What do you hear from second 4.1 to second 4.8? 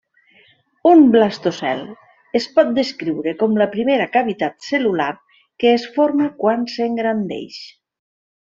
cavitat